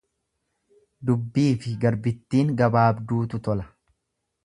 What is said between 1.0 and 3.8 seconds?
Dubbiifi garbittiin gabaabduutu tola.